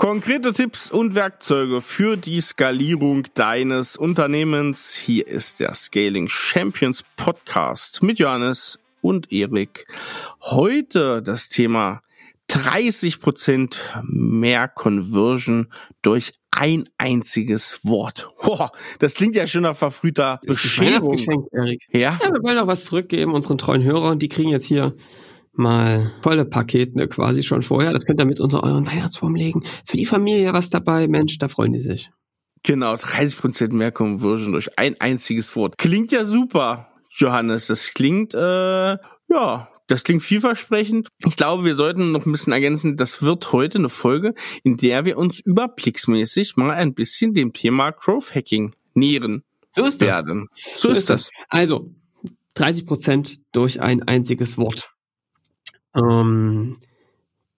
[0.00, 4.94] Konkrete Tipps und Werkzeuge für die Skalierung deines Unternehmens.
[4.94, 9.86] Hier ist der Scaling Champions Podcast mit Johannes und Erik.
[10.40, 12.00] Heute das Thema
[12.46, 15.68] 30 Prozent mehr Conversion
[16.00, 18.30] durch ein einziges Wort.
[18.42, 21.46] Boah, das klingt ja schon nach verfrühter Bescherung.
[21.52, 21.86] Erik.
[21.92, 22.18] Ja?
[22.22, 24.18] ja, wir wollen auch was zurückgeben unseren treuen Hörern.
[24.18, 24.94] Die kriegen jetzt hier
[25.52, 27.92] mal volle Pakete ne, quasi schon vorher.
[27.92, 29.62] Das könnt ihr mit unter euren Weihnachtsbaum legen.
[29.84, 32.10] Für die Familie was dabei, Mensch, da freuen die sich.
[32.62, 35.78] Genau, 30% mehr Conversion durch ein einziges Wort.
[35.78, 37.68] Klingt ja super, Johannes.
[37.68, 38.96] Das klingt, äh,
[39.28, 41.08] ja, das klingt vielversprechend.
[41.26, 45.04] Ich glaube, wir sollten noch ein bisschen ergänzen, das wird heute eine Folge, in der
[45.04, 49.42] wir uns überblicksmäßig mal ein bisschen dem Thema Growth Hacking nähern.
[49.72, 50.48] So ist werden.
[50.50, 50.80] das.
[50.80, 51.24] So, so ist, ist das.
[51.24, 51.32] das.
[51.48, 51.94] Also,
[52.56, 54.90] 30% durch ein einziges Wort.
[55.94, 56.76] Ähm,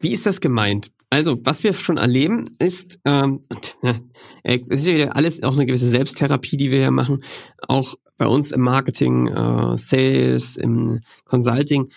[0.01, 0.91] wie ist das gemeint?
[1.11, 3.43] Also, was wir schon erleben, ist, ähm,
[4.43, 7.23] es ist ja alles auch eine gewisse Selbsttherapie, die wir hier machen.
[7.69, 11.91] Auch bei uns im Marketing, äh, Sales, im Consulting.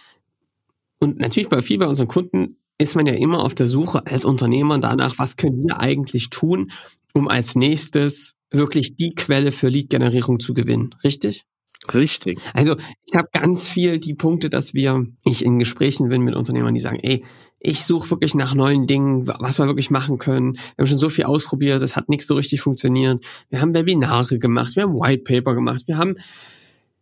[1.00, 4.26] Und natürlich bei viel bei unseren Kunden ist man ja immer auf der Suche als
[4.26, 6.72] Unternehmer danach, was können wir eigentlich tun,
[7.14, 10.94] um als nächstes wirklich die Quelle für Lead-Generierung zu gewinnen.
[11.04, 11.46] Richtig?
[11.94, 12.40] Richtig.
[12.54, 16.74] Also ich habe ganz viel die Punkte, dass wir, ich in Gesprächen bin mit Unternehmern,
[16.74, 17.24] die sagen, ey,
[17.60, 20.54] ich suche wirklich nach neuen Dingen, was wir wirklich machen können.
[20.54, 23.26] Wir haben schon so viel ausprobiert, es hat nichts so richtig funktioniert.
[23.50, 26.16] Wir haben Webinare gemacht, wir haben White Paper gemacht, wir haben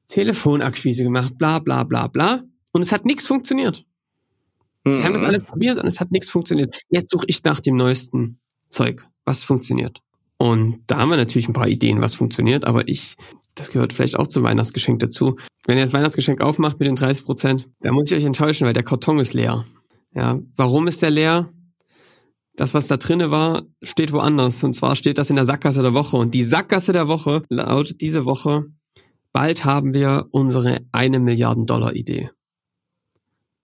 [0.08, 2.44] Telefonakquise gemacht, bla bla bla bla.
[2.72, 3.86] Und es hat nichts funktioniert.
[4.86, 4.98] Mhm.
[4.98, 5.28] Wir haben das mhm.
[5.28, 6.81] alles probiert und es hat nichts funktioniert.
[6.89, 8.39] Jetzt suche ich nach dem neuesten
[8.70, 10.02] Zeug, was funktioniert.
[10.38, 13.16] Und da haben wir natürlich ein paar Ideen, was funktioniert, aber ich
[13.55, 15.35] das gehört vielleicht auch zum Weihnachtsgeschenk dazu.
[15.65, 18.73] Wenn ihr das Weihnachtsgeschenk aufmacht mit den 30 Prozent, dann muss ich euch enttäuschen, weil
[18.73, 19.65] der Karton ist leer.
[20.13, 21.49] Ja, warum ist der leer?
[22.55, 24.63] Das, was da drinne war, steht woanders.
[24.63, 26.17] Und zwar steht das in der Sackgasse der Woche.
[26.17, 28.65] Und die Sackgasse der Woche lautet diese Woche,
[29.31, 32.30] bald haben wir unsere eine Milliarden Dollar Idee.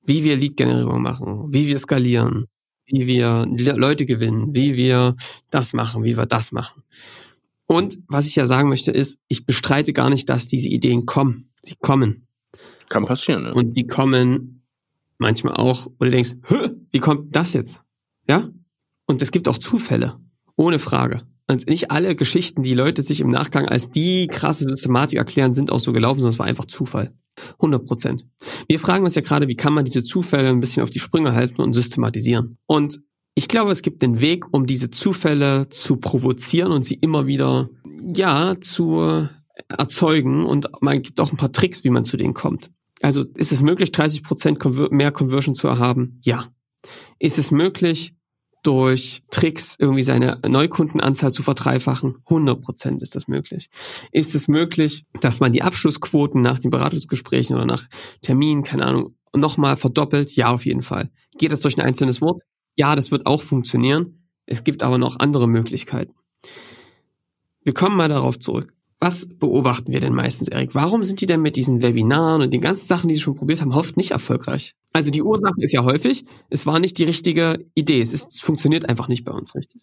[0.04, 2.46] Wie wir Lead-Generierung machen, wie wir skalieren,
[2.88, 5.16] wie wir Leute gewinnen, wie wir
[5.52, 6.84] das machen, wie wir das machen.
[7.72, 11.52] Und was ich ja sagen möchte ist, ich bestreite gar nicht, dass diese Ideen kommen.
[11.62, 12.28] Sie kommen.
[12.90, 13.54] Kann passieren, ne?
[13.54, 14.66] Und sie kommen
[15.20, 16.32] manchmal auch, wo du denkst,
[16.92, 17.82] wie kommt das jetzt?
[18.28, 18.50] Ja?
[19.06, 20.20] Und es gibt auch Zufälle.
[20.56, 21.22] Ohne Frage.
[21.48, 25.72] Und nicht alle Geschichten, die Leute sich im Nachgang als die krasse Systematik erklären, sind
[25.72, 27.14] auch so gelaufen, sondern es war einfach Zufall.
[27.54, 28.26] 100 Prozent.
[28.68, 31.34] Wir fragen uns ja gerade, wie kann man diese Zufälle ein bisschen auf die Sprünge
[31.34, 32.58] halten und systematisieren?
[32.66, 33.00] Und
[33.40, 37.70] ich glaube, es gibt den Weg, um diese Zufälle zu provozieren und sie immer wieder,
[38.14, 39.30] ja, zu
[39.70, 40.46] erzeugen.
[40.46, 42.70] Und man gibt auch ein paar Tricks, wie man zu denen kommt.
[43.02, 46.20] Also ist es möglich, 30 Prozent mehr Conversion zu erhaben?
[46.22, 46.50] Ja.
[47.18, 48.14] Ist es möglich,
[48.64, 52.18] durch Tricks irgendwie seine Neukundenanzahl zu verdreifachen?
[52.26, 53.70] 100 Prozent ist das möglich.
[54.12, 57.88] Ist es möglich, dass man die Abschlussquoten nach den Beratungsgesprächen oder nach
[58.22, 60.36] Terminen, keine Ahnung, nochmal verdoppelt?
[60.36, 61.10] Ja, auf jeden Fall.
[61.38, 62.42] Geht das durch ein einzelnes Wort?
[62.80, 64.24] Ja, das wird auch funktionieren.
[64.46, 66.14] Es gibt aber noch andere Möglichkeiten.
[67.62, 68.74] Wir kommen mal darauf zurück.
[69.02, 70.76] Was beobachten wir denn meistens, Erik?
[70.76, 73.60] Warum sind die denn mit diesen Webinaren und den ganzen Sachen, die sie schon probiert
[73.60, 74.76] haben, oft nicht erfolgreich?
[74.94, 78.00] Also die Ursache ist ja häufig, es war nicht die richtige Idee.
[78.00, 79.82] Es, ist, es funktioniert einfach nicht bei uns richtig.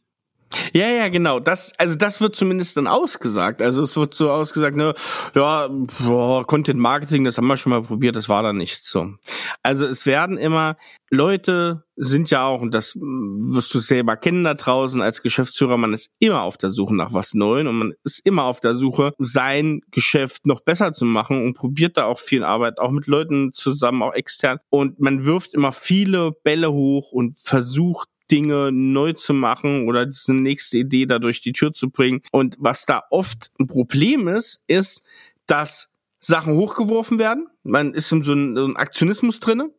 [0.73, 1.41] Ja, ja, genau.
[1.41, 3.61] Das, also das wird zumindest dann ausgesagt.
[3.63, 4.95] Also es wird so ausgesagt, ne,
[5.35, 5.69] ja,
[6.05, 9.15] boah, Content Marketing, das haben wir schon mal probiert, das war da nicht so.
[9.63, 10.77] Also es werden immer
[11.11, 15.95] Leute sind ja auch, und das wirst du selber kennen da draußen als Geschäftsführer, man
[15.95, 19.13] ist immer auf der Suche nach was Neuem und man ist immer auf der Suche,
[19.19, 23.53] sein Geschäft noch besser zu machen und probiert da auch viel Arbeit, auch mit Leuten
[23.53, 24.59] zusammen, auch extern.
[24.69, 30.35] Und man wirft immer viele Bälle hoch und versucht Dinge neu zu machen oder diese
[30.35, 32.23] nächste Idee da durch die Tür zu bringen.
[32.33, 35.05] Und was da oft ein Problem ist, ist,
[35.47, 37.47] dass Sachen hochgeworfen werden.
[37.63, 39.71] Man ist in so einem, Aktionismus drinne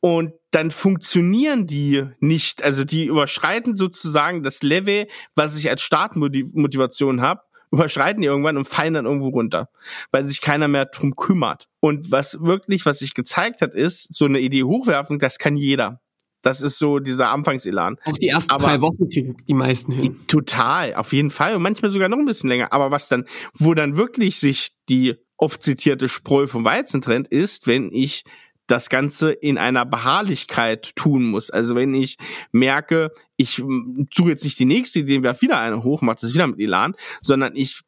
[0.00, 2.62] und dann funktionieren die nicht.
[2.62, 8.68] Also die überschreiten sozusagen das Level, was ich als Startmotivation habe, überschreiten die irgendwann und
[8.68, 9.68] fallen dann irgendwo runter,
[10.12, 11.68] weil sich keiner mehr drum kümmert.
[11.80, 16.00] Und was wirklich, was sich gezeigt hat, ist, so eine Idee hochwerfen, das kann jeder.
[16.46, 17.96] Das ist so dieser Anfangselan.
[18.04, 20.16] Auch die ersten aber drei Wochen kriegen die meisten hin.
[20.28, 21.56] Total, auf jeden Fall.
[21.56, 22.72] Und manchmal sogar noch ein bisschen länger.
[22.72, 27.66] Aber was dann, wo dann wirklich sich die oft zitierte Spreu vom Weizen trennt, ist,
[27.66, 28.22] wenn ich
[28.68, 31.50] das Ganze in einer Beharrlichkeit tun muss.
[31.50, 32.16] Also wenn ich
[32.52, 33.56] merke, ich
[34.14, 36.94] suche jetzt nicht die nächste Idee, werfe wieder eine hoch, mache das wieder mit Elan,
[37.22, 37.80] sondern ich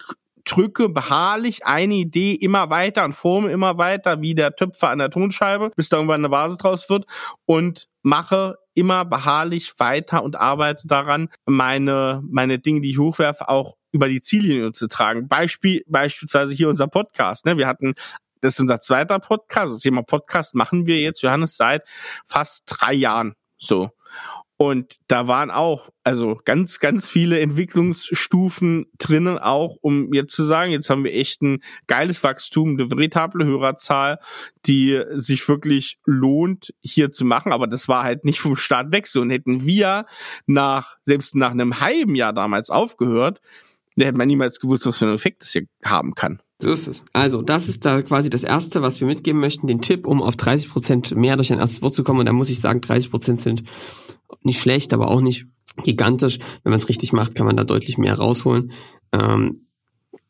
[0.48, 5.10] drücke beharrlich eine Idee immer weiter und forme immer weiter, wie der Töpfer an der
[5.10, 7.04] Tonscheibe, bis da irgendwann eine Vase draus wird
[7.44, 13.76] und mache immer beharrlich weiter und arbeite daran, meine, meine Dinge, die ich hochwerfe, auch
[13.92, 15.28] über die Ziellinie zu tragen.
[15.28, 17.44] Beispiel, beispielsweise hier unser Podcast.
[17.44, 17.56] Ne?
[17.56, 17.94] Wir hatten
[18.40, 19.74] das ist unser zweiter Podcast.
[19.74, 21.82] Das Thema Podcast machen wir jetzt, Johannes, seit
[22.24, 23.34] fast drei Jahren.
[23.58, 23.90] So.
[24.60, 30.72] Und da waren auch, also ganz, ganz viele Entwicklungsstufen drinnen, auch um jetzt zu sagen,
[30.72, 34.18] jetzt haben wir echt ein geiles Wachstum, eine veritable Hörerzahl,
[34.66, 37.52] die sich wirklich lohnt, hier zu machen.
[37.52, 39.20] Aber das war halt nicht vom Start weg so.
[39.20, 40.06] Und hätten wir
[40.46, 43.40] nach, selbst nach einem halben Jahr damals aufgehört,
[43.94, 46.42] da hätte man niemals gewusst, was für einen Effekt das hier haben kann.
[46.60, 47.04] So ist es.
[47.12, 50.34] Also, das ist da quasi das Erste, was wir mitgeben möchten, den Tipp, um auf
[50.34, 52.20] 30 Prozent mehr durch ein erstes Wort zu kommen.
[52.20, 53.62] Und da muss ich sagen, 30 Prozent sind
[54.42, 55.46] nicht schlecht, aber auch nicht
[55.84, 56.38] gigantisch.
[56.62, 58.72] Wenn man es richtig macht, kann man da deutlich mehr rausholen.
[59.12, 59.66] Ähm,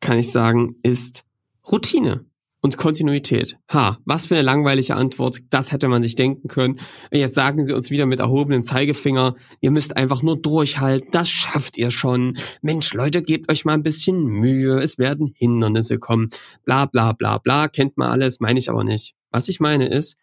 [0.01, 1.25] kann ich sagen, ist
[1.71, 2.25] Routine
[2.61, 3.57] und Kontinuität.
[3.73, 5.41] Ha, was für eine langweilige Antwort.
[5.51, 6.81] Das hätte man sich denken können.
[7.13, 11.77] Jetzt sagen sie uns wieder mit erhobenem Zeigefinger, ihr müsst einfach nur durchhalten, das schafft
[11.77, 12.37] ihr schon.
[12.61, 16.31] Mensch, Leute, gebt euch mal ein bisschen Mühe, es werden Hindernisse kommen.
[16.65, 19.15] Bla bla bla bla, kennt man alles, meine ich aber nicht.
[19.31, 20.17] Was ich meine ist,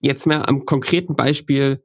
[0.00, 1.82] jetzt mehr am konkreten Beispiel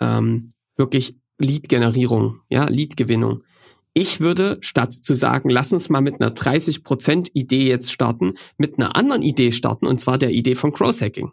[0.00, 3.42] ähm, wirklich Lead-Generierung, ja, Lead-Gewinnung.
[3.94, 8.78] Ich würde, statt zu sagen, lass uns mal mit einer 30% Idee jetzt starten, mit
[8.78, 11.32] einer anderen Idee starten, und zwar der Idee von Cross-Hacking.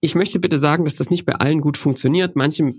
[0.00, 2.36] Ich möchte bitte sagen, dass das nicht bei allen gut funktioniert.
[2.36, 2.74] Manche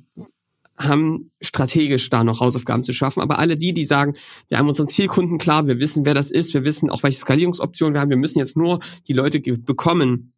[0.77, 4.15] haben strategisch da noch Hausaufgaben zu schaffen, aber alle die, die sagen,
[4.47, 7.93] wir haben unseren Zielkunden klar, wir wissen, wer das ist, wir wissen auch, welche Skalierungsoptionen
[7.93, 10.33] wir haben, wir müssen jetzt nur die Leute bekommen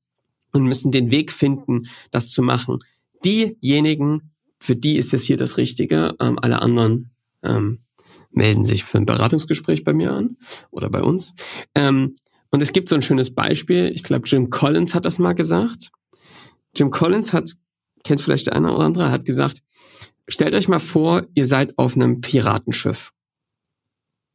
[0.52, 2.80] und müssen den Weg finden, das zu machen.
[3.26, 4.33] Diejenigen,
[4.64, 6.16] für die ist das hier das Richtige.
[6.22, 7.12] Ähm, alle anderen
[7.44, 7.84] ähm,
[8.32, 10.38] melden sich für ein Beratungsgespräch bei mir an
[10.72, 11.34] oder bei uns.
[11.76, 12.14] Ähm,
[12.50, 13.92] und es gibt so ein schönes Beispiel.
[13.94, 15.92] Ich glaube, Jim Collins hat das mal gesagt.
[16.74, 17.52] Jim Collins hat,
[18.06, 19.64] kennt vielleicht der eine oder andere, hat gesagt,
[20.30, 23.12] stellt euch mal vor, ihr seid auf einem Piratenschiff.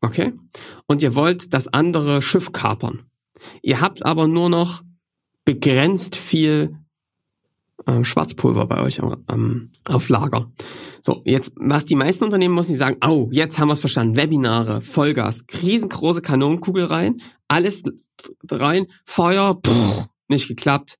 [0.02, 0.34] Okay?
[0.86, 3.06] Und ihr wollt das andere Schiff kapern.
[3.62, 4.82] Ihr habt aber nur noch
[5.46, 6.76] begrenzt viel
[7.86, 10.50] äh, Schwarzpulver bei euch am, am, auf Lager.
[11.02, 14.16] So, jetzt, was die meisten Unternehmen müssen, die sagen, oh, jetzt haben wir es verstanden,
[14.16, 17.82] Webinare, Vollgas, riesengroße Kanonenkugel rein, alles
[18.50, 20.98] rein, Feuer, pff, nicht geklappt,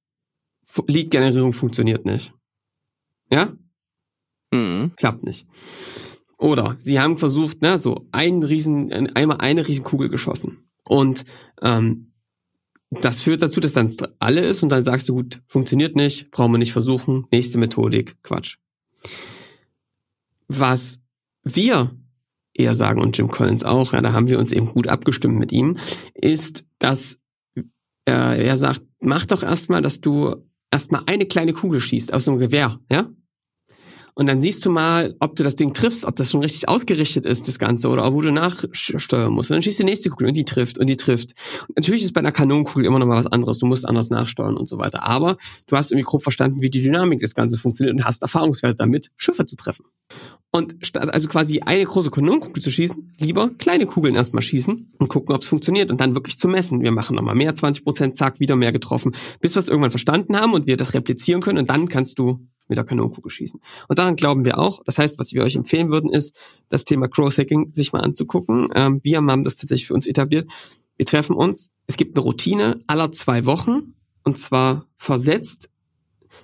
[0.87, 2.33] Lead-Generierung funktioniert nicht.
[3.31, 3.53] Ja?
[4.53, 4.93] Mhm.
[4.97, 5.47] Klappt nicht.
[6.39, 10.71] Oder sie haben versucht, ne, so einen riesen, einmal eine Riesenkugel geschossen.
[10.85, 11.25] Und
[11.63, 12.08] ähm,
[12.91, 16.53] das führt dazu, dass dann alle ist und dann sagst du, gut, funktioniert nicht, brauchen
[16.53, 18.57] wir nicht versuchen, nächste Methodik, Quatsch.
[20.49, 21.01] Was
[21.43, 21.91] wir
[22.55, 25.53] eher sagen und Jim Collins auch, ja, da haben wir uns eben gut abgestimmt mit
[25.53, 25.77] ihm,
[26.15, 27.19] ist, dass
[28.07, 30.37] äh, er sagt, mach doch erstmal, dass du
[30.71, 33.09] erstmal eine kleine Kugel schießt aus einem Gewehr, ja?
[34.19, 37.25] Und dann siehst du mal, ob du das Ding triffst, ob das schon richtig ausgerichtet
[37.25, 39.49] ist, das Ganze, oder wo du nachsteuern musst.
[39.49, 41.35] Und dann schießt die nächste Kugel und die trifft und die trifft.
[41.69, 43.61] Und natürlich ist bei einer Kanonenkugel immer noch mal was anderes.
[43.61, 45.07] Du musst anders nachsteuern und so weiter.
[45.07, 45.37] Aber
[45.69, 49.13] du hast irgendwie grob verstanden, wie die Dynamik des Ganzen funktioniert und hast Erfahrungswerte damit,
[49.17, 49.85] Schiffe zu treffen.
[50.51, 55.09] Und statt also quasi eine große Kanonenkugel zu schießen, lieber kleine Kugeln erstmal schießen und
[55.09, 56.83] gucken, ob es funktioniert und dann wirklich zu messen.
[56.83, 60.37] Wir machen nochmal mehr, 20 Prozent, zack, wieder mehr getroffen, bis wir es irgendwann verstanden
[60.37, 63.61] haben und wir das replizieren können und dann kannst du mit der Kanonenkugel schießen.
[63.89, 64.83] Und daran glauben wir auch.
[64.85, 66.35] Das heißt, was wir euch empfehlen würden, ist,
[66.69, 68.69] das Thema Cross-Hacking sich mal anzugucken.
[68.75, 70.51] Ähm, wir haben das tatsächlich für uns etabliert.
[70.97, 71.71] Wir treffen uns.
[71.87, 73.95] Es gibt eine Routine aller zwei Wochen
[74.25, 75.71] und zwar versetzt.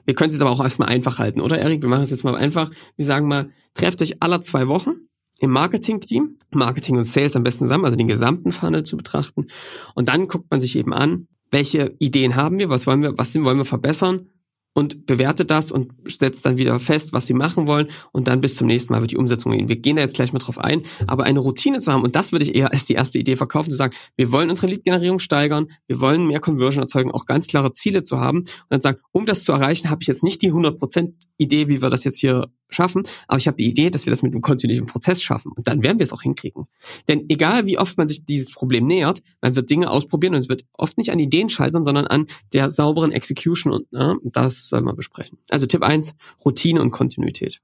[0.06, 1.82] Wir können es jetzt aber auch erstmal einfach halten, oder Erik?
[1.82, 2.70] Wir machen es jetzt mal einfach.
[2.96, 4.92] Wir sagen mal, trefft euch aller zwei Wochen
[5.38, 9.46] im Marketing-Team, Marketing und Sales am besten zusammen, also den gesamten Funnel zu betrachten.
[9.94, 13.34] Und dann guckt man sich eben an, welche Ideen haben wir, was wollen wir, was
[13.34, 14.28] wollen wir verbessern
[14.74, 17.88] und bewertet das und setzt dann wieder fest, was sie machen wollen.
[18.12, 19.68] Und dann bis zum nächsten Mal wird die Umsetzung gehen.
[19.68, 22.32] Wir gehen da jetzt gleich mal drauf ein, aber eine Routine zu haben und das
[22.32, 25.68] würde ich eher als die erste Idee verkaufen, zu sagen, wir wollen unsere Lead-Generierung steigern,
[25.86, 28.40] wir wollen mehr Conversion erzeugen, auch ganz klare Ziele zu haben.
[28.40, 31.80] Und dann sagen, um das zu erreichen, habe ich jetzt nicht die 100% Idee, wie
[31.80, 34.42] wir das jetzt hier schaffen, aber ich habe die Idee, dass wir das mit einem
[34.42, 36.64] kontinuierlichen Prozess schaffen und dann werden wir es auch hinkriegen.
[37.08, 40.48] Denn egal wie oft man sich dieses Problem nähert, man wird Dinge ausprobieren und es
[40.48, 44.82] wird oft nicht an Ideen scheitern, sondern an der sauberen Execution und na, das soll
[44.82, 45.38] man besprechen.
[45.50, 46.14] Also Tipp eins:
[46.44, 47.60] Routine und Kontinuität.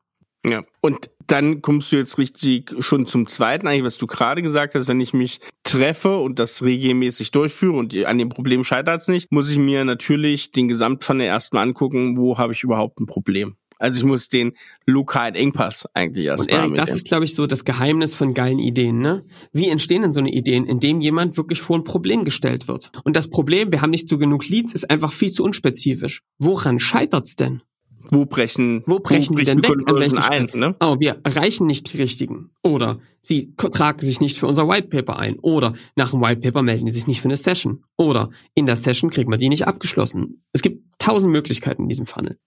[0.46, 4.74] Ja, und dann kommst du jetzt richtig schon zum zweiten, eigentlich, was du gerade gesagt
[4.74, 9.08] hast, wenn ich mich treffe und das regelmäßig durchführe und an dem Problem scheitert es
[9.08, 13.56] nicht, muss ich mir natürlich den Gesamtfunnel erstmal angucken, wo habe ich überhaupt ein Problem.
[13.80, 14.52] Also ich muss den
[14.86, 18.58] lokalen Engpass eigentlich erst Und Erik, das ist, glaube ich, so das Geheimnis von geilen
[18.58, 19.00] Ideen.
[19.00, 19.24] Ne?
[19.52, 22.92] Wie entstehen denn so eine Ideen, indem jemand wirklich vor ein Problem gestellt wird?
[23.04, 26.22] Und das Problem, wir haben nicht so genug Leads, ist einfach viel zu unspezifisch.
[26.38, 27.62] Woran scheitert's denn?
[28.10, 29.76] Wo brechen, wo brechen die denn weg?
[29.86, 30.74] An welchen ein, ne?
[30.80, 32.50] Oh, wir erreichen nicht die richtigen.
[32.62, 35.38] Oder sie tragen sich nicht für unser Whitepaper ein.
[35.38, 37.82] Oder nach dem Whitepaper melden die sich nicht für eine Session.
[37.96, 40.42] Oder in der Session kriegen wir die nicht abgeschlossen.
[40.52, 42.38] Es gibt tausend Möglichkeiten in diesem Funnel.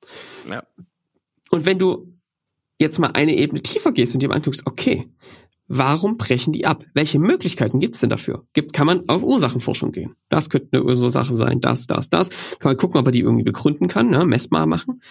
[0.50, 0.64] Ja.
[1.54, 2.18] Und wenn du
[2.82, 5.08] jetzt mal eine Ebene tiefer gehst und dir mal anguckst, okay,
[5.76, 6.84] Warum brechen die ab?
[6.94, 8.46] Welche Möglichkeiten gibt es denn dafür?
[8.52, 10.14] Gibt, kann man auf Ursachenforschung gehen.
[10.28, 12.30] Das könnte eine Ursache sein, das, das, das.
[12.60, 14.26] Kann man gucken, ob man die irgendwie begründen kann, ne?
[14.26, 15.02] messbar machen.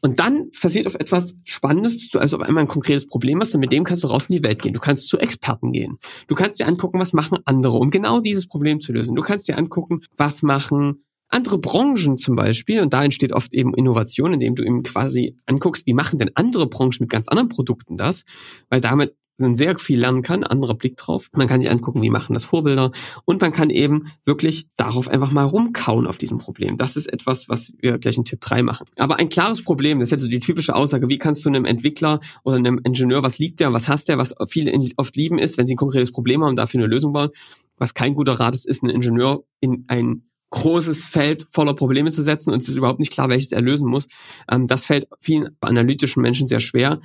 [0.00, 3.60] Und dann passiert auf etwas Spannendes, du also auf einmal ein konkretes Problem hast und
[3.60, 4.72] mit dem kannst du raus in die Welt gehen.
[4.72, 5.98] Du kannst zu Experten gehen.
[6.26, 9.14] Du kannst dir angucken, was machen andere, um genau dieses Problem zu lösen.
[9.14, 13.74] Du kannst dir angucken, was machen andere Branchen zum Beispiel, und da entsteht oft eben
[13.74, 17.96] Innovation, indem du eben quasi anguckst, wie machen denn andere Branchen mit ganz anderen Produkten
[17.96, 18.24] das,
[18.68, 21.28] weil damit man sehr viel lernen kann, anderer Blick drauf.
[21.32, 22.90] Man kann sich angucken, wie machen das Vorbilder
[23.24, 26.76] und man kann eben wirklich darauf einfach mal rumkauen auf diesem Problem.
[26.76, 28.86] Das ist etwas, was wir gleich in Tipp 3 machen.
[28.96, 31.64] Aber ein klares Problem, das ist jetzt so die typische Aussage, wie kannst du einem
[31.64, 35.56] Entwickler oder einem Ingenieur, was liegt der, was hast der, was viele oft lieben ist,
[35.56, 37.30] wenn sie ein konkretes Problem haben, dafür eine Lösung bauen.
[37.76, 42.22] Was kein guter Rat ist, ist ein Ingenieur in ein großes Feld voller Probleme zu
[42.22, 44.06] setzen und es ist überhaupt nicht klar, welches er lösen muss.
[44.50, 47.00] Ähm, das fällt vielen analytischen Menschen sehr schwer,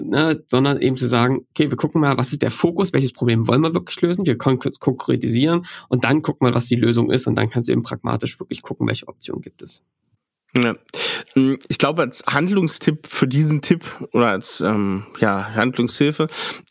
[0.00, 3.48] ne, sondern eben zu sagen, okay, wir gucken mal, was ist der Fokus, welches Problem
[3.48, 7.10] wollen wir wirklich lösen, wir können kurz konkretisieren und dann gucken mal, was die Lösung
[7.10, 9.82] ist und dann kannst du eben pragmatisch wirklich gucken, welche Optionen gibt es.
[10.56, 10.74] Ja.
[11.34, 16.26] Hm, ich glaube, als Handlungstipp für diesen Tipp oder als ähm, ja, Handlungshilfe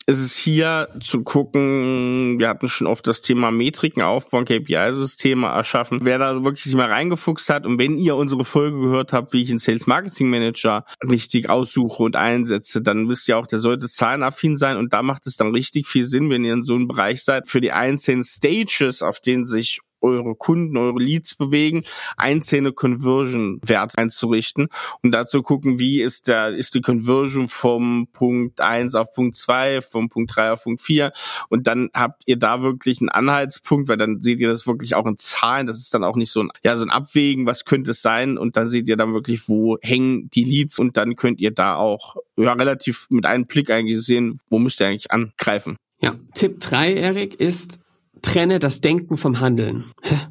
[0.06, 6.00] ist es hier zu gucken, wir hatten schon oft das Thema Metriken aufbauen, KPI-Systeme erschaffen.
[6.02, 9.42] Wer da wirklich sich mal reingefuchst hat und wenn ihr unsere Folge gehört habt, wie
[9.42, 13.86] ich einen Sales Marketing Manager richtig aussuche und einsetze, dann wisst ihr auch, der sollte
[13.86, 16.88] zahlenaffin sein und da macht es dann richtig viel Sinn, wenn ihr in so einem
[16.88, 21.84] Bereich seid, für die einzelnen Stages, auf denen sich eure Kunden, eure Leads bewegen,
[22.16, 24.68] einzelne Conversion-Wert einzurichten
[25.02, 29.80] und dazu gucken, wie ist der, ist die Conversion vom Punkt eins auf Punkt zwei,
[29.80, 31.12] vom Punkt drei auf Punkt vier
[31.48, 35.06] und dann habt ihr da wirklich einen Anhaltspunkt, weil dann seht ihr das wirklich auch
[35.06, 37.92] in Zahlen, das ist dann auch nicht so ein, ja, so ein Abwägen, was könnte
[37.92, 41.40] es sein und dann seht ihr dann wirklich, wo hängen die Leads und dann könnt
[41.40, 45.76] ihr da auch, ja, relativ mit einem Blick eigentlich sehen, wo müsst ihr eigentlich angreifen.
[46.00, 47.80] Ja, Tipp drei, Erik, ist
[48.22, 49.84] trenne das Denken vom Handeln.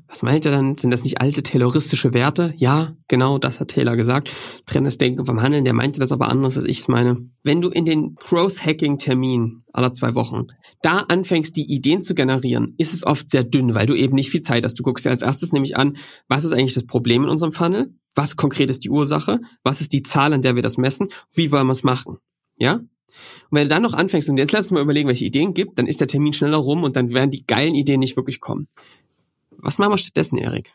[0.08, 0.78] Was meint er dann?
[0.78, 2.54] Sind das nicht alte tayloristische Werte?
[2.58, 4.32] Ja, genau, das hat Taylor gesagt.
[4.66, 5.66] Trenne das Denken vom Handeln.
[5.66, 7.18] Der meinte das aber anders, als ich es meine.
[7.44, 10.48] Wenn du in den Growth-Hacking-Termin aller zwei Wochen
[10.82, 14.32] da anfängst, die Ideen zu generieren, ist es oft sehr dünn, weil du eben nicht
[14.32, 14.76] viel Zeit hast.
[14.80, 15.94] Du guckst dir als erstes nämlich an,
[16.28, 17.94] was ist eigentlich das Problem in unserem Funnel?
[18.16, 19.40] Was konkret ist die Ursache?
[19.64, 21.10] Was ist die Zahl, an der wir das messen?
[21.34, 22.18] Wie wollen wir es machen?
[22.56, 22.82] Ja?
[23.50, 25.78] Und wenn du dann noch anfängst und jetzt lass uns mal überlegen, welche Ideen gibt,
[25.78, 28.68] dann ist der Termin schneller rum und dann werden die geilen Ideen nicht wirklich kommen.
[29.52, 30.74] Was machen wir stattdessen, Erik?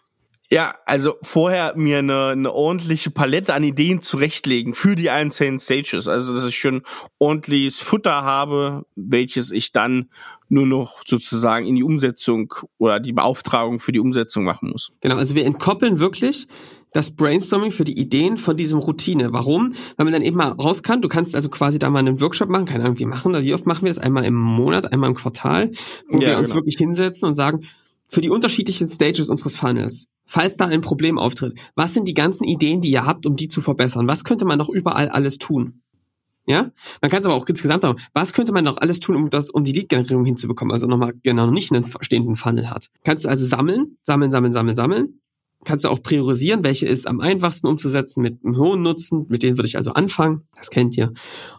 [0.52, 6.08] Ja, also vorher mir eine, eine ordentliche Palette an Ideen zurechtlegen für die einzelnen Stages.
[6.08, 6.82] Also dass ich schon
[7.18, 10.10] ordentliches Futter habe, welches ich dann
[10.50, 14.92] nur noch sozusagen in die Umsetzung oder die Beauftragung für die Umsetzung machen muss.
[15.00, 16.48] Genau, also wir entkoppeln wirklich
[16.92, 19.32] das Brainstorming für die Ideen von diesem Routine.
[19.32, 19.72] Warum?
[19.96, 21.02] Weil man dann eben mal raus kann.
[21.02, 22.66] Du kannst also quasi da mal einen Workshop machen.
[22.66, 23.98] Keine Ahnung, wie machen wie oft machen wir das?
[23.98, 25.70] Einmal im Monat, einmal im Quartal,
[26.08, 26.60] wo ja, wir uns genau.
[26.60, 27.60] wirklich hinsetzen und sagen,
[28.08, 32.44] für die unterschiedlichen Stages unseres Funnels, falls da ein Problem auftritt, was sind die ganzen
[32.44, 34.06] Ideen, die ihr habt, um die zu verbessern?
[34.06, 35.80] Was könnte man noch überall alles tun?
[36.44, 37.98] Ja, man kann es aber auch insgesamt haben.
[38.14, 40.72] Was könnte man noch alles tun, um das, um die Lead-Generierung hinzubekommen?
[40.72, 42.88] Also nochmal genau nicht einen stehenden Funnel hat.
[43.04, 45.21] Kannst du also sammeln, sammeln, sammeln, sammeln, sammeln
[45.64, 49.56] kannst du auch priorisieren, welche ist am einfachsten umzusetzen mit einem hohen Nutzen, mit denen
[49.56, 51.12] würde ich also anfangen, das kennt ihr.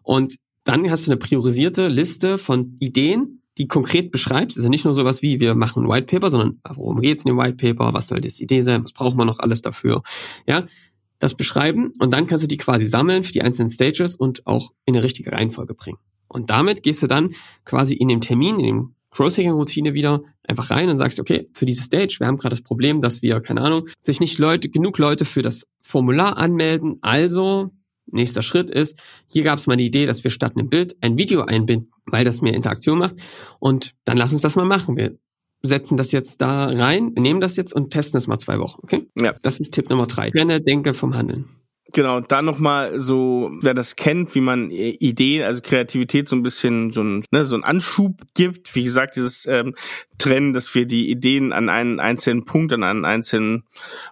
[0.03, 4.93] Und dann hast du eine priorisierte Liste von Ideen, die konkret beschreibst, also nicht nur
[4.93, 8.07] sowas wie, wir machen ein White Paper, sondern worum geht's in dem White Paper, was
[8.07, 10.01] soll das Idee sein, was braucht man noch alles dafür,
[10.48, 10.65] ja,
[11.19, 11.93] das beschreiben.
[12.00, 15.03] Und dann kannst du die quasi sammeln für die einzelnen Stages und auch in eine
[15.03, 16.00] richtige Reihenfolge bringen.
[16.27, 17.29] Und damit gehst du dann
[17.63, 21.84] quasi in dem Termin, in dem Growth-Hacking-Routine wieder einfach rein und sagst, okay, für diese
[21.84, 25.25] Stage, wir haben gerade das Problem, dass wir, keine Ahnung, sich nicht Leute, genug Leute
[25.25, 26.98] für das Formular anmelden.
[27.01, 27.72] Also,
[28.05, 29.01] nächster Schritt ist,
[29.32, 32.25] hier gab es mal die Idee, dass wir statt einem Bild ein Video einbinden, weil
[32.25, 33.15] das mehr Interaktion macht.
[33.60, 34.98] Und dann lass uns das mal machen.
[34.98, 35.17] Wir
[35.62, 39.08] setzen das jetzt da rein, nehmen das jetzt und testen das mal zwei Wochen, okay?
[39.20, 39.34] Ja.
[39.41, 40.29] Das ist Tipp Nummer drei.
[40.29, 41.46] Trenne, denke vom Handeln.
[41.95, 46.91] Genau, da nochmal so, wer das kennt, wie man Ideen, also Kreativität so ein bisschen
[46.91, 48.73] so ein, ne, so ein Anschub gibt.
[48.73, 49.75] Wie gesagt, dieses ähm,
[50.17, 53.65] Trennen, dass wir die Ideen an einen einzelnen Punkt, an einen einzelnen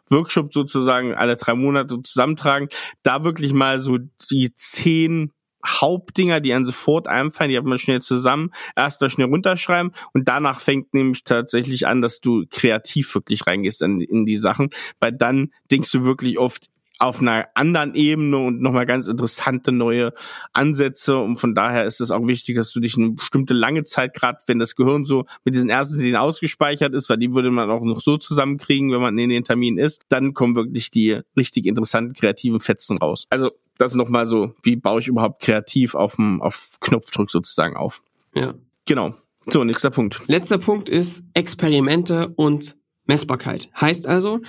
[0.10, 2.68] Workshop sozusagen alle drei Monate zusammentragen.
[3.02, 3.98] Da wirklich mal so
[4.30, 5.32] die zehn
[5.66, 10.28] Hauptdinger, die einem sofort einfallen, die hat man schnell zusammen, erst mal schnell runterschreiben und
[10.28, 14.70] danach fängt nämlich tatsächlich an, dass du kreativ wirklich reingehst in, in die Sachen,
[15.00, 16.68] weil dann denkst du wirklich oft
[17.02, 20.14] auf einer anderen Ebene und nochmal ganz interessante neue
[20.54, 21.18] Ansätze.
[21.18, 24.38] Und von daher ist es auch wichtig, dass du dich eine bestimmte lange Zeit, gerade
[24.46, 27.84] wenn das Gehirn so mit diesen ersten Ideen ausgespeichert ist, weil die würde man auch
[27.84, 32.14] noch so zusammenkriegen, wenn man in den Termin ist, dann kommen wirklich die richtig interessanten
[32.14, 33.26] kreativen Fetzen raus.
[33.32, 38.04] Also das nochmal so, wie baue ich überhaupt kreativ auf, dem, auf Knopfdruck sozusagen auf.
[38.36, 38.54] Ja.
[38.88, 39.16] Genau.
[39.48, 40.22] So, nächster Punkt.
[40.28, 43.70] Letzter Punkt ist Experimente und Messbarkeit.
[43.80, 44.42] Heißt also,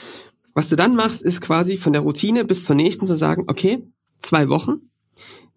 [0.55, 3.83] was du dann machst, ist quasi von der Routine bis zur nächsten zu sagen, okay,
[4.19, 4.91] zwei Wochen,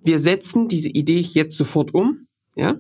[0.02, 2.80] wir setzen diese Idee jetzt sofort um, ja,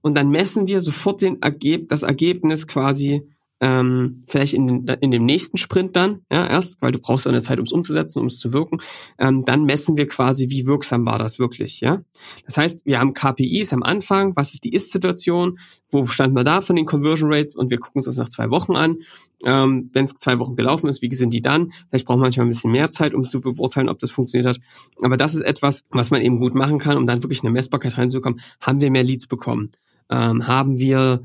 [0.00, 3.28] und dann messen wir sofort den Ergeb das Ergebnis quasi
[3.60, 7.58] ähm, vielleicht in, in dem nächsten Sprint dann, ja, erst, weil du brauchst eine Zeit,
[7.58, 8.78] um es umzusetzen, um es zu wirken,
[9.18, 12.00] ähm, dann messen wir quasi, wie wirksam war das wirklich, ja.
[12.44, 15.58] Das heißt, wir haben KPIs am Anfang, was ist die Ist-Situation,
[15.90, 18.50] wo standen wir da von den Conversion Rates und wir gucken uns das nach zwei
[18.50, 18.98] Wochen an.
[19.44, 21.70] Ähm, Wenn es zwei Wochen gelaufen ist, wie sind die dann?
[21.88, 24.58] Vielleicht braucht man manchmal ein bisschen mehr Zeit, um zu beurteilen, ob das funktioniert hat.
[25.00, 27.96] Aber das ist etwas, was man eben gut machen kann, um dann wirklich eine Messbarkeit
[27.98, 28.40] reinzukommen.
[28.60, 29.70] Haben wir mehr Leads bekommen?
[30.10, 31.22] Ähm, haben wir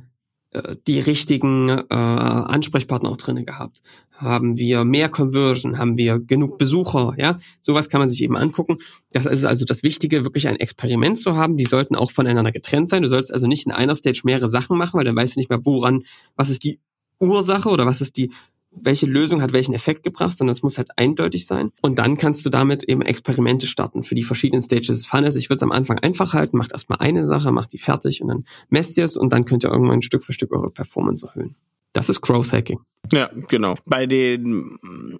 [0.88, 3.82] die richtigen äh, Ansprechpartner auch drinnen gehabt?
[4.12, 5.78] Haben wir mehr Conversion?
[5.78, 7.14] Haben wir genug Besucher?
[7.18, 8.78] Ja, sowas kann man sich eben angucken.
[9.12, 11.58] Das ist also das Wichtige, wirklich ein Experiment zu haben.
[11.58, 13.02] Die sollten auch voneinander getrennt sein.
[13.02, 15.50] Du sollst also nicht in einer Stage mehrere Sachen machen, weil dann weißt du nicht
[15.50, 16.04] mehr, woran,
[16.36, 16.80] was ist die
[17.20, 18.32] Ursache oder was ist die
[18.76, 21.72] welche Lösung hat welchen Effekt gebracht, sondern es muss halt eindeutig sein.
[21.82, 25.36] Und dann kannst du damit eben Experimente starten für die verschiedenen Stages des Funnels.
[25.36, 28.28] Ich würde es am Anfang einfach halten, macht erstmal eine Sache, macht die fertig und
[28.28, 31.56] dann messt ihr es und dann könnt ihr irgendwann Stück für Stück eure Performance erhöhen.
[31.94, 32.80] Das ist Growth Hacking.
[33.12, 33.76] Ja, genau.
[33.86, 34.80] Bei den,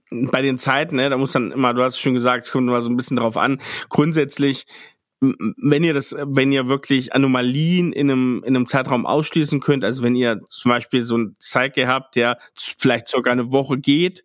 [0.10, 2.68] bei den Zeiten, ne, da muss dann immer, du hast es schon gesagt, es kommt
[2.68, 3.62] immer so ein bisschen drauf an.
[3.90, 4.66] Grundsätzlich
[5.58, 10.04] wenn ihr das, wenn ihr wirklich Anomalien in einem, in einem Zeitraum ausschließen könnt, also
[10.04, 14.24] wenn ihr zum Beispiel so einen Cycle habt, der vielleicht sogar eine Woche geht,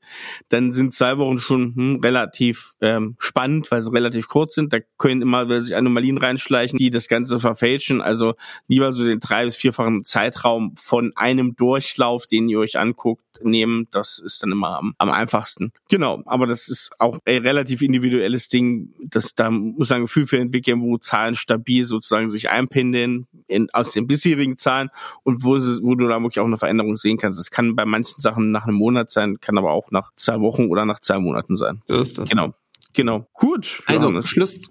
[0.49, 4.73] dann sind zwei Wochen schon hm, relativ ähm, spannend, weil sie relativ kurz sind.
[4.73, 8.01] Da können immer sich Anomalien reinschleichen, die das Ganze verfälschen.
[8.01, 8.35] Also
[8.67, 13.89] lieber so den drei bis vierfachen Zeitraum von einem Durchlauf, den ihr euch anguckt, nehmen.
[13.91, 15.73] Das ist dann immer am, am einfachsten.
[15.89, 18.95] Genau, aber das ist auch ein relativ individuelles Ding.
[19.05, 23.93] Das, da muss ein Gefühl für entwickeln, wo Zahlen stabil sozusagen sich einpendeln in, aus
[23.93, 24.91] den bisherigen Zahlen
[25.23, 27.39] und wo, wo du da wirklich auch eine Veränderung sehen kannst.
[27.39, 30.67] Es kann bei manchen Sachen nach einem Monat sein, kann aber auch nach zwei Wochen
[30.67, 31.83] oder nach zwei Monaten sein.
[31.87, 32.29] So ist das.
[32.29, 32.55] Genau.
[32.95, 33.27] Genau.
[33.33, 33.83] Gut.
[33.87, 34.71] Also Schluss,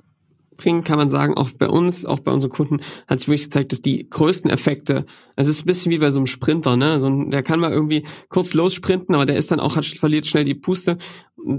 [0.57, 3.71] bringen, kann man sagen, auch bei uns, auch bei unseren Kunden, hat sich wirklich gezeigt,
[3.71, 6.99] dass die größten Effekte, also es ist ein bisschen wie bei so einem Sprinter, ne?
[6.99, 10.25] So ein, der kann mal irgendwie kurz lossprinten, aber der ist dann auch, hat, verliert
[10.25, 10.97] schnell die Puste.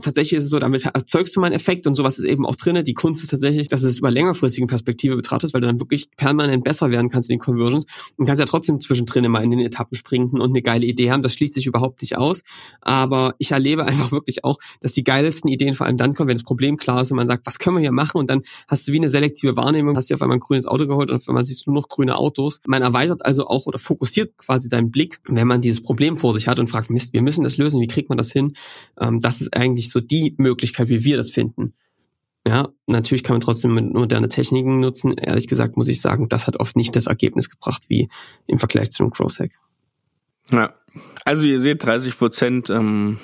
[0.01, 2.57] Tatsächlich ist es so, damit erzeugst du mal einen Effekt und sowas ist eben auch
[2.57, 2.83] drinne.
[2.83, 6.11] Die Kunst ist tatsächlich, dass du es über längerfristigen Perspektive betrachtest, weil du dann wirklich
[6.17, 9.61] permanent besser werden kannst in den Conversions und kannst ja trotzdem zwischendrin mal in den
[9.61, 11.23] Etappen springen und eine geile Idee haben.
[11.23, 12.43] Das schließt sich überhaupt nicht aus.
[12.81, 16.37] Aber ich erlebe einfach wirklich auch, dass die geilsten Ideen vor allem dann kommen, wenn
[16.37, 18.19] das Problem klar ist und man sagt, was können wir hier machen?
[18.19, 20.87] Und dann hast du wie eine selektive Wahrnehmung, hast dir auf einmal ein grünes Auto
[20.87, 22.61] geholt und auf einmal siehst du nur noch grüne Autos.
[22.67, 26.49] Man erweitert also auch oder fokussiert quasi deinen Blick, wenn man dieses Problem vor sich
[26.49, 28.53] hat und fragt, Mist, wir müssen das lösen, wie kriegt man das hin?
[29.01, 31.75] Ähm, das ist eigentlich so die Möglichkeit, wie wir das finden.
[32.47, 35.13] Ja, natürlich kann man trotzdem moderne Techniken nutzen.
[35.19, 38.09] Ehrlich gesagt muss ich sagen, das hat oft nicht das Ergebnis gebracht wie
[38.47, 39.53] im Vergleich zu einem Growth Hack.
[40.51, 40.75] Ja,
[41.25, 43.19] also ihr seht 30 Prozent ähm,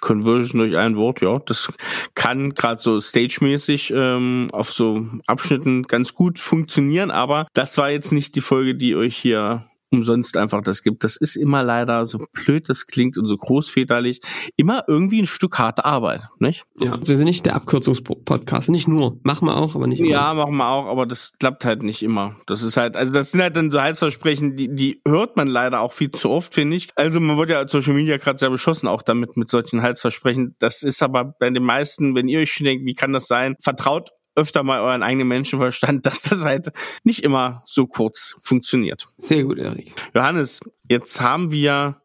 [0.00, 1.70] Conversion durch ein Wort, ja, das
[2.14, 8.12] kann gerade so stage-mäßig ähm, auf so Abschnitten ganz gut funktionieren, aber das war jetzt
[8.12, 11.04] nicht die Folge, die euch hier umsonst einfach das gibt.
[11.04, 14.20] Das ist immer leider, so blöd das klingt und so großväterlich,
[14.56, 16.64] immer irgendwie ein Stück harte Arbeit, nicht?
[16.78, 19.18] Ja, also wir sind nicht der Abkürzungspodcast, nicht nur.
[19.22, 20.10] Machen wir auch, aber nicht immer.
[20.10, 22.36] Ja, machen wir auch, aber das klappt halt nicht immer.
[22.46, 25.80] Das ist halt, also das sind halt dann so Heilsversprechen, die, die hört man leider
[25.80, 26.88] auch viel zu oft, finde ich.
[26.96, 30.54] Also man wird ja als Social Media gerade sehr beschossen auch damit, mit solchen Heilsversprechen.
[30.58, 33.56] Das ist aber bei den meisten, wenn ihr euch schon denkt, wie kann das sein?
[33.60, 36.72] Vertraut öfter mal euren eigenen Menschenverstand, dass das halt
[37.04, 39.08] nicht immer so kurz funktioniert.
[39.18, 39.92] Sehr gut, Erik.
[40.14, 42.00] Johannes, jetzt haben wir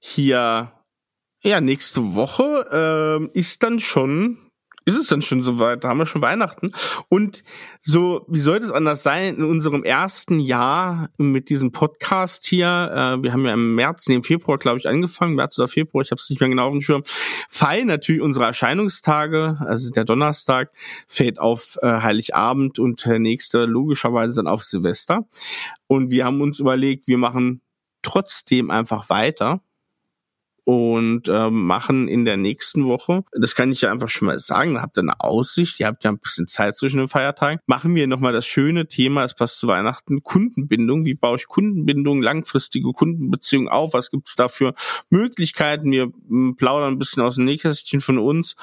[0.00, 0.72] hier,
[1.42, 4.47] ja, nächste Woche äh, ist dann schon
[4.88, 6.72] ist es dann schon soweit, da haben wir schon Weihnachten.
[7.08, 7.44] Und
[7.80, 13.22] so, wie sollte es anders sein, in unserem ersten Jahr mit diesem Podcast hier, äh,
[13.22, 16.10] wir haben ja im März, nee, im Februar, glaube ich, angefangen, März oder Februar, ich
[16.10, 17.02] habe es nicht mehr genau auf dem Schirm,
[17.48, 20.72] fallen natürlich unsere Erscheinungstage, also der Donnerstag
[21.06, 25.26] fällt auf äh, Heiligabend und der nächste logischerweise dann auf Silvester.
[25.86, 27.60] Und wir haben uns überlegt, wir machen
[28.02, 29.60] trotzdem einfach weiter
[30.68, 34.74] und äh, machen in der nächsten Woche, das kann ich ja einfach schon mal sagen,
[34.74, 37.94] da habt ihr eine Aussicht, ihr habt ja ein bisschen Zeit zwischen den Feiertagen, machen
[37.94, 42.92] wir nochmal das schöne Thema, es passt zu Weihnachten, Kundenbindung, wie baue ich Kundenbindung, langfristige
[42.92, 44.74] Kundenbeziehungen auf, was gibt's da für
[45.08, 48.54] Möglichkeiten, wir hm, plaudern ein bisschen aus dem Nähkästchen von uns.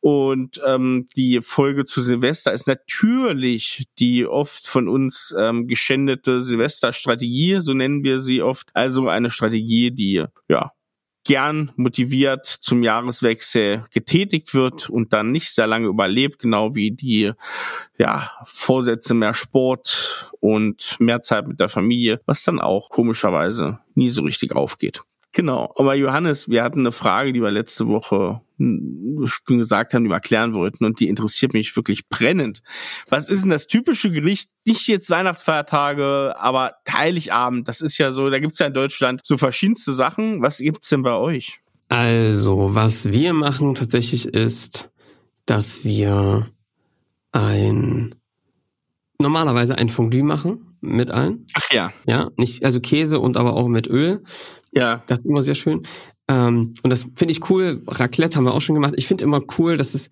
[0.00, 7.62] Und ähm, die Folge zu Silvester ist natürlich die oft von uns ähm, geschändete Silvesterstrategie,
[7.62, 10.72] so nennen wir sie oft, also eine Strategie, die ja
[11.24, 17.32] gern motiviert zum Jahreswechsel getätigt wird und dann nicht sehr lange überlebt, genau wie die
[17.98, 24.10] ja, Vorsätze mehr Sport und mehr Zeit mit der Familie, was dann auch komischerweise nie
[24.10, 25.02] so richtig aufgeht.
[25.34, 30.10] Genau, aber Johannes, wir hatten eine Frage, die wir letzte Woche hm, gesagt haben, die
[30.10, 32.62] wir erklären wollten und die interessiert mich wirklich brennend.
[33.08, 34.50] Was ist denn das typische Gericht?
[34.64, 37.66] Nicht jetzt Weihnachtsfeiertage, aber Heiligabend.
[37.66, 40.40] Das ist ja so, da gibt's ja in Deutschland so verschiedenste Sachen.
[40.40, 41.58] Was gibt's denn bei euch?
[41.88, 44.88] Also, was wir machen tatsächlich ist,
[45.46, 46.48] dass wir
[47.32, 48.14] ein
[49.18, 51.46] normalerweise ein Fondue machen mit allen.
[51.54, 51.92] Ach ja.
[52.06, 54.22] Ja, nicht, also Käse und aber auch mit Öl.
[54.74, 55.02] Ja.
[55.06, 55.82] Das ist immer sehr schön.
[56.28, 57.82] Ähm, und das finde ich cool.
[57.86, 58.94] Raclette haben wir auch schon gemacht.
[58.96, 60.10] Ich finde immer cool, dass es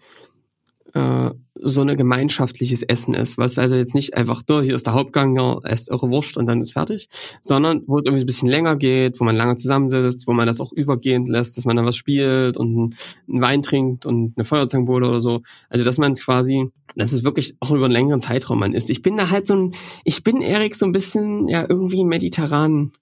[0.94, 4.94] äh, so ein gemeinschaftliches Essen ist, was also jetzt nicht einfach nur, hier ist der
[4.94, 7.08] Hauptgang, ja, esst eure Wurst und dann ist fertig,
[7.40, 10.60] sondern wo es irgendwie ein bisschen länger geht, wo man lange zusammensitzt, wo man das
[10.60, 12.96] auch übergehend lässt, dass man dann was spielt und
[13.28, 15.42] einen Wein trinkt und eine Feuerzangenbowle oder so.
[15.70, 18.90] Also dass man es quasi, dass es wirklich auch über einen längeren Zeitraum man isst.
[18.90, 22.92] Ich bin da halt so ein, ich bin Erik so ein bisschen ja irgendwie mediterran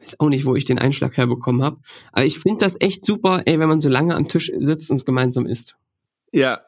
[0.00, 1.78] weiß auch nicht, wo ich den Einschlag herbekommen habe.
[2.12, 4.96] Aber ich finde das echt super, ey, wenn man so lange am Tisch sitzt und
[4.96, 5.76] es gemeinsam isst.
[6.32, 6.60] Ja,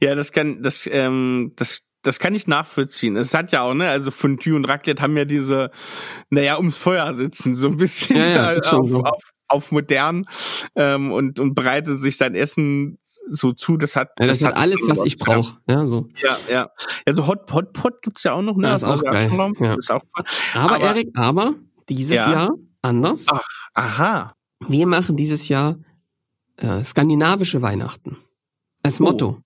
[0.00, 3.16] ja, das kann, das, ähm, das, das kann ich nachvollziehen.
[3.16, 5.70] Es hat ja auch, ne, also Fondue und Raclette haben ja diese,
[6.30, 9.02] naja, ums Feuer sitzen, so ein bisschen ja, ja, auf, so.
[9.02, 10.24] auf, auf modern
[10.74, 13.76] ähm, und, und bereitet sich sein Essen so zu.
[13.76, 15.58] Das hat, ja, das, das hat alles, was ich brauche.
[15.68, 16.08] Ja, so.
[16.22, 16.70] Ja, ja.
[17.06, 18.68] Also Hot, Hotpot gibt's ja auch noch, ne?
[18.68, 19.30] Ja, ist auch geil.
[19.60, 19.74] Ja.
[19.74, 20.02] Ist auch
[20.54, 21.54] aber, aber Erik, aber
[21.88, 22.32] dieses Ja.
[22.32, 23.26] Jahr anders.
[23.28, 23.42] Ach,
[23.74, 24.34] aha.
[24.68, 25.76] Wir machen dieses Jahr
[26.56, 28.16] äh, skandinavische Weihnachten.
[28.82, 29.04] Als Oh.
[29.04, 29.40] Motto.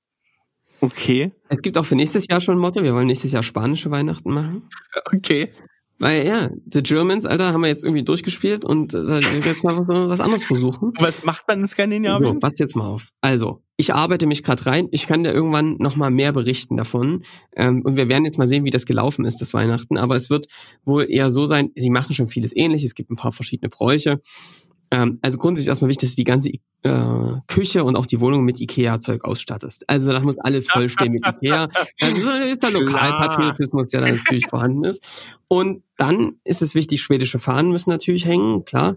[0.81, 2.83] Okay, Es gibt auch für nächstes Jahr schon ein Motto.
[2.85, 4.69] Wir wollen nächstes Jahr spanische Weihnachten machen.
[5.13, 5.53] okay.
[6.01, 9.89] Weil ja, The Germans, Alter, haben wir jetzt irgendwie durchgespielt und äh, jetzt mal was,
[9.89, 10.93] was anderes versuchen.
[10.99, 12.39] Was macht man in So, Skandinavien?
[12.39, 13.09] passt jetzt mal auf.
[13.21, 14.89] Also, ich arbeite mich gerade rein.
[14.93, 17.25] Ich kann dir irgendwann noch mal mehr berichten davon.
[17.57, 19.97] Ähm, und wir werden jetzt mal sehen, wie das gelaufen ist, das Weihnachten.
[19.99, 20.47] Aber es wird
[20.85, 22.85] wohl eher so sein, sie machen schon vieles ähnlich.
[22.85, 24.21] Es gibt ein paar verschiedene Bräuche.
[24.91, 26.51] Ähm, also grundsätzlich erstmal wichtig, dass du die ganze
[26.83, 29.89] äh, Küche und auch die Wohnung mit Ikea-Zeug ausstattest.
[29.89, 31.69] Also das muss alles vollstehen mit Ikea.
[32.01, 35.03] Also so ist der Lokalpatriotismus, der da natürlich vorhanden ist.
[35.49, 38.97] Und dann ist es wichtig, schwedische Fahnen müssen natürlich hängen, klar.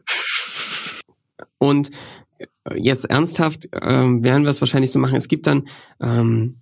[1.58, 1.90] Und
[2.76, 5.16] jetzt ernsthaft ähm, werden wir es wahrscheinlich so machen.
[5.16, 5.68] Es gibt dann
[6.00, 6.61] ähm,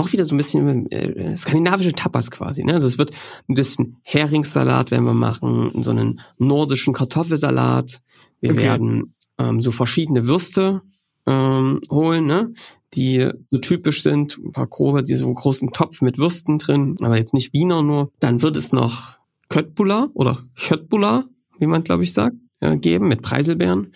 [0.00, 2.64] auch wieder so ein bisschen äh, skandinavische Tapas quasi.
[2.64, 2.74] Ne?
[2.74, 3.12] Also es wird
[3.48, 8.00] ein bisschen Heringssalat werden wir machen, so einen nordischen Kartoffelsalat.
[8.40, 8.62] Wir Okay.
[8.62, 10.82] werden ähm, so verschiedene Würste
[11.26, 12.52] ähm, holen, ne?
[12.94, 17.34] die so typisch sind, ein paar grobe, diese großen Topf mit Würsten drin, aber jetzt
[17.34, 18.10] nicht Wiener nur.
[18.18, 21.24] Dann wird es noch Köttbullar oder Köttbullar,
[21.58, 23.92] wie man glaube ich sagt, äh, geben mit Preiselbeeren.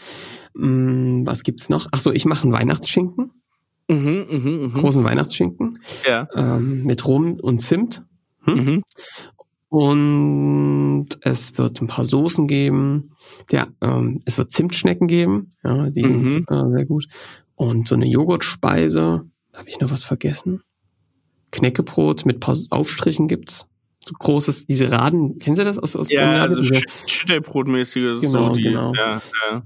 [0.55, 1.88] Mm, was gibt's noch?
[1.90, 3.33] Ach so, ich mache einen Weihnachtsschinken,
[3.88, 4.73] Mhm, mhm, mhm.
[4.73, 6.27] großen Weihnachtsschinken Ja.
[6.35, 8.03] ähm, mit Rum und Zimt.
[8.47, 8.83] Mhm.
[9.68, 13.11] Und es wird ein paar Soßen geben.
[13.51, 15.51] Ja, ähm, es wird Zimtschnecken geben.
[15.64, 16.47] Ja, die sind Mhm.
[16.49, 17.07] äh, sehr gut.
[17.57, 19.23] Und so eine Joghurtspeise.
[19.53, 20.62] Habe ich noch was vergessen?
[21.51, 23.66] Knäckebrot mit paar Aufstrichen gibt's.
[24.07, 28.49] So großes, diese Raden, kennen Sie das aus, aus Ja, also Diese- Sch- Schüttelbrotmäßige, Genau,
[28.49, 28.93] so die, genau.
[28.95, 29.62] ja, ja.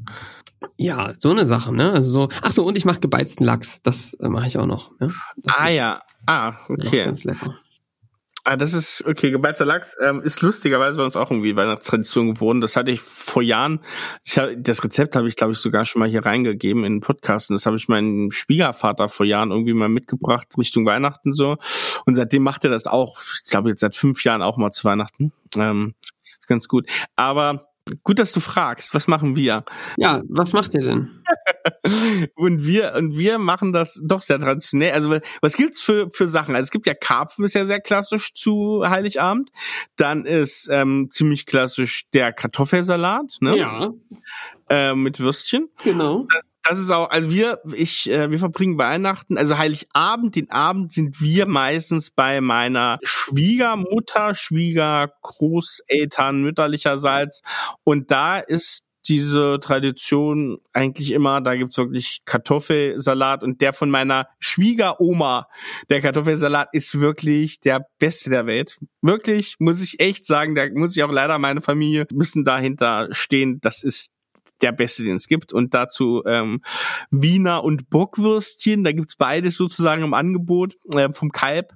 [0.76, 1.92] Ja, so eine Sache, ne?
[1.92, 2.28] Also so.
[2.42, 3.78] Ach so, und ich mache gebeizten Lachs.
[3.84, 4.90] Das äh, mache ich auch noch.
[5.00, 5.08] Ja?
[5.36, 7.04] Das Ah ist ja, ah, okay.
[7.04, 7.56] Ganz lecker.
[8.50, 12.62] Ah, das ist, okay, gebeizter Lachs ähm, ist lustigerweise bei uns auch irgendwie Weihnachtstradition geworden.
[12.62, 13.80] Das hatte ich vor Jahren,
[14.56, 17.50] das Rezept habe ich, glaube ich, sogar schon mal hier reingegeben in den Podcast.
[17.50, 21.58] Das habe ich meinem Schwiegervater vor Jahren irgendwie mal mitgebracht Richtung Weihnachten so.
[22.06, 24.84] Und seitdem macht er das auch, ich glaube jetzt seit fünf Jahren auch mal zu
[24.84, 25.30] Weihnachten.
[25.54, 26.88] Ähm, ist ganz gut.
[27.16, 27.67] Aber
[28.02, 28.94] Gut, dass du fragst.
[28.94, 29.64] Was machen wir?
[29.96, 31.22] Ja, was macht ihr denn?
[32.34, 34.92] und wir und wir machen das doch sehr traditionell.
[34.92, 36.54] Also was gibt's für für Sachen?
[36.54, 39.50] Also es gibt ja Karpfen, ist ja sehr klassisch zu Heiligabend.
[39.96, 43.56] Dann ist ähm, ziemlich klassisch der Kartoffelsalat, ne?
[43.56, 43.90] Ja,
[44.70, 45.68] Äh, mit Würstchen.
[45.82, 46.26] genau.
[46.30, 46.42] Das
[46.78, 51.46] ist auch, also wir, ich, äh, wir verbringen Weihnachten, also Heiligabend, den Abend sind wir
[51.46, 57.42] meistens bei meiner Schwiegermutter, Schwiegergroßeltern mütterlicherseits.
[57.84, 64.28] Und da ist diese Tradition eigentlich immer, da gibt's wirklich Kartoffelsalat und der von meiner
[64.38, 65.48] Schwiegeroma,
[65.88, 68.78] der Kartoffelsalat ist wirklich der beste der Welt.
[69.00, 73.60] Wirklich, muss ich echt sagen, da muss ich auch leider meine Familie müssen dahinter stehen.
[73.62, 74.14] Das ist
[74.62, 75.52] der beste, den es gibt.
[75.52, 76.62] Und dazu ähm,
[77.10, 78.84] Wiener und Bockwürstchen.
[78.84, 81.72] Da gibt's beides sozusagen im Angebot äh, vom Kalb.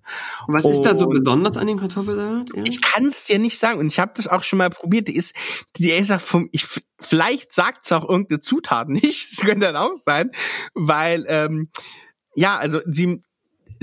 [0.48, 2.50] Was ist da so Und- besonders an dem Kartoffelsalat?
[2.54, 2.62] Ja?
[2.64, 3.78] Ich kann es dir nicht sagen.
[3.78, 5.08] Und ich habe das auch schon mal probiert.
[5.08, 5.34] Die ist,
[5.76, 6.66] die ist auch vom, ich,
[7.00, 9.28] vielleicht sagt's auch irgendeine Zutat nicht.
[9.32, 10.30] Das könnte dann auch sein.
[10.74, 11.70] Weil, ähm,
[12.34, 13.20] ja, also sie,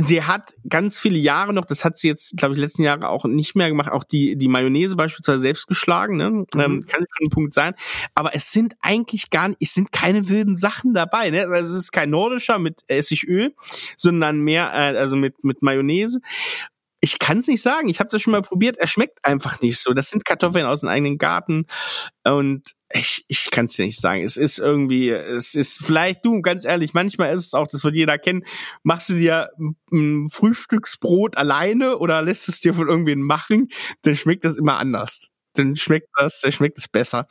[0.02, 3.26] sie hat ganz viele Jahre noch, das hat sie jetzt, glaube ich, letzten Jahre auch
[3.26, 6.46] nicht mehr gemacht, auch die, die Mayonnaise beispielsweise selbst geschlagen, ne?
[6.56, 7.74] Ähm, kann schon ein Punkt sein.
[8.16, 11.42] Aber es sind eigentlich gar nicht, es sind keine wilden Sachen dabei, ne?
[11.42, 13.54] Also es ist kein nordischer mit Essigöl,
[13.98, 16.22] sondern mehr, äh, also mit, mit Mayonnaise.
[17.02, 17.88] Ich kann es nicht sagen.
[17.90, 18.78] Ich habe das schon mal probiert.
[18.78, 19.94] Er schmeckt einfach nicht so.
[19.94, 21.66] Das sind Kartoffeln aus dem eigenen Garten
[22.24, 24.24] und ich, ich kann es dir nicht sagen.
[24.24, 27.96] Es ist irgendwie, es ist vielleicht du, ganz ehrlich, manchmal ist es auch, das wird
[27.96, 28.44] jeder kennen,
[28.84, 29.50] machst du dir
[29.92, 33.70] ein Frühstücksbrot alleine oder lässt es dir von irgendwen machen,
[34.02, 35.30] dann schmeckt das immer anders.
[35.54, 37.28] Dann schmeckt das, dann schmeckt es besser.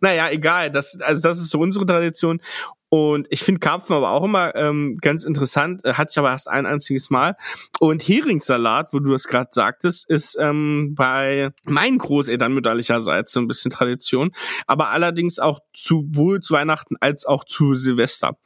[0.00, 0.70] Naja, egal.
[0.70, 2.40] Das, also das ist so unsere Tradition.
[2.90, 5.84] Und ich finde Karpfen aber auch immer ähm, ganz interessant.
[5.84, 7.36] Äh, Hatte ich aber erst ein einziges Mal.
[7.80, 13.48] Und Heringssalat, wo du das gerade sagtest, ist ähm, bei meinen Großeltern mütterlicherseits so ein
[13.48, 14.32] bisschen Tradition.
[14.66, 18.38] Aber allerdings auch sowohl zu Weihnachten als auch zu Silvester.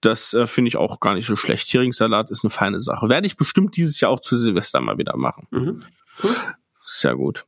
[0.00, 1.72] Das äh, finde ich auch gar nicht so schlecht.
[1.72, 3.08] Heringssalat ist eine feine Sache.
[3.08, 5.46] Werde ich bestimmt dieses Jahr auch zu Silvester mal wieder machen.
[5.50, 5.84] Mhm.
[6.22, 6.36] Cool.
[6.82, 7.46] Sehr gut.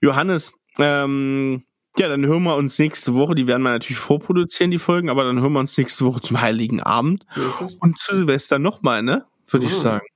[0.00, 1.64] Johannes, ähm,
[1.98, 3.34] ja, dann hören wir uns nächste Woche.
[3.34, 6.40] Die werden wir natürlich vorproduzieren, die Folgen, aber dann hören wir uns nächste Woche zum
[6.40, 7.74] Heiligen Abend das.
[7.76, 9.26] und zu Silvester nochmal, ne?
[9.48, 10.06] Würde ich sagen.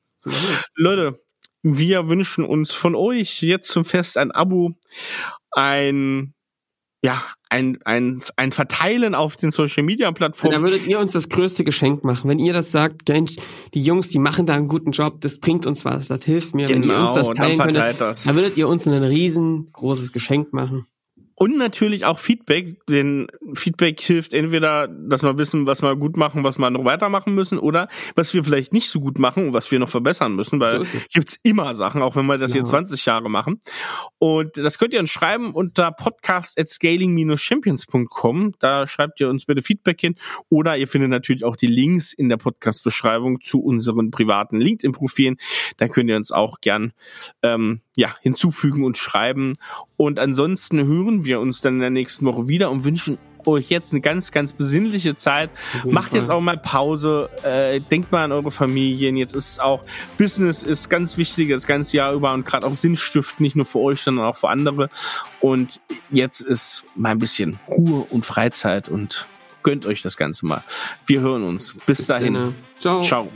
[0.75, 1.21] Leute,
[1.63, 4.73] wir wünschen uns von euch jetzt zum Fest ein Abo,
[5.51, 6.33] ein,
[7.03, 10.63] ja, ein, ein, ein Verteilen auf den Social Media Da Plattformen.
[10.63, 12.29] würdet ihr uns das größte Geschenk machen.
[12.31, 13.37] Wenn ihr das sagt, Mensch,
[13.75, 16.69] die Jungs, die machen da einen guten Job, das bringt uns was, das hilft mir.
[16.69, 18.25] Wenn ihr uns das Genau, dann teilen könntet, das.
[18.25, 20.87] dann würdet ihr uns ein riesengroßes Geschenk machen.
[21.39, 26.45] Und natürlich auch Feedback, denn Feedback hilft entweder, dass wir wissen, was wir gut machen,
[26.45, 29.71] was wir noch weitermachen müssen, oder was wir vielleicht nicht so gut machen und was
[29.71, 32.57] wir noch verbessern müssen, weil So gibt's immer Sachen, auch wenn wir das Ja.
[32.57, 33.61] hier 20 Jahre machen.
[34.19, 38.55] Und das könnt ihr uns schreiben unter podcast at scaling-champions.com.
[38.59, 40.15] Da schreibt ihr uns bitte Feedback hin.
[40.49, 45.37] Oder ihr findet natürlich auch die Links in der Podcast-Beschreibung zu unseren privaten LinkedIn-Profilen.
[45.77, 46.93] Da könnt ihr uns auch gern
[47.43, 49.55] ähm, ja, hinzufügen und schreiben.
[49.97, 53.93] Und ansonsten hören wir uns dann in der nächsten Woche wieder und wünschen euch jetzt
[53.93, 55.51] eine ganz, ganz besinnliche Zeit.
[55.85, 57.31] Macht jetzt auch mal Pause.
[57.43, 59.17] Äh, denkt mal an eure Familien.
[59.17, 59.85] Jetzt ist es auch,
[60.19, 63.79] Business ist ganz wichtig das ganze Jahr über und gerade auch Sinnstift, nicht nur für
[63.79, 64.89] euch, sondern auch für andere.
[65.41, 65.81] Und
[66.11, 69.27] jetzt ist mal ein bisschen Ruhe und Freizeit und
[69.63, 70.63] gönnt euch das Ganze mal.
[71.07, 71.75] Wir hören uns.
[71.87, 72.35] Bis dahin.
[72.35, 73.01] Dann, äh, Ciao.
[73.01, 73.29] Ciao.